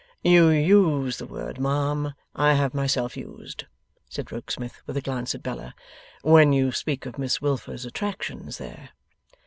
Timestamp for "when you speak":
6.23-7.05